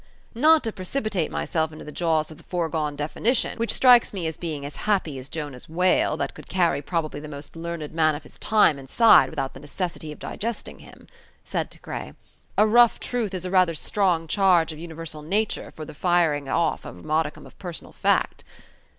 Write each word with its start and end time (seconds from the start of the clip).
"Not 0.33 0.63
to 0.63 0.71
precipitate 0.71 1.29
myself 1.29 1.71
into 1.71 1.85
the 1.85 1.91
jaws 1.91 2.31
of 2.31 2.37
the 2.37 2.43
foregone 2.45 2.95
definition, 2.95 3.59
which 3.59 3.71
strikes 3.71 4.13
me 4.13 4.25
as 4.25 4.35
being 4.35 4.65
as 4.65 4.75
happy 4.87 5.19
as 5.19 5.29
Jonah's 5.29 5.69
whale, 5.69 6.17
that 6.17 6.33
could 6.33 6.49
carry 6.49 6.81
probably 6.81 7.19
the 7.19 7.27
most 7.29 7.55
learned 7.55 7.93
man 7.93 8.15
of 8.15 8.23
his 8.23 8.39
time 8.39 8.79
inside 8.79 9.29
without 9.29 9.53
the 9.53 9.59
necessity 9.59 10.11
of 10.11 10.17
digesting 10.17 10.79
him," 10.79 11.05
said 11.45 11.69
De 11.69 11.77
Craye, 11.77 12.15
"a 12.57 12.65
rough 12.65 12.99
truth 12.99 13.35
is 13.35 13.45
a 13.45 13.51
rather 13.51 13.75
strong 13.75 14.25
charge 14.27 14.73
of 14.73 14.79
universal 14.79 15.21
nature 15.21 15.69
for 15.69 15.85
the 15.85 15.93
firing 15.93 16.49
off 16.49 16.83
of 16.83 16.97
a 16.97 17.03
modicum 17.03 17.45
of 17.45 17.55
personal 17.59 17.93
fact." 17.93 18.43